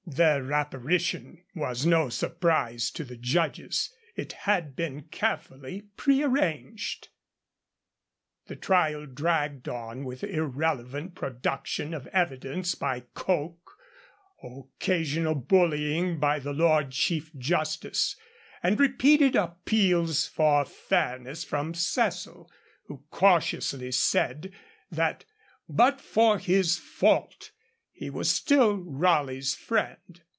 [0.07, 7.07] Their apparition was no surprise to the judges; it had been carefully prearranged.
[8.47, 13.77] The trial dragged on with irrelevant production of evidence by Coke,
[14.43, 18.17] occasional bullying by the Lord Chief Justice,
[18.61, 22.51] and repeated appeals for fairness from Cecil,
[22.87, 24.51] who cautiously said
[24.91, 25.23] that
[25.69, 27.51] 'but for his fault,'
[27.93, 30.21] he was still Raleigh's friend.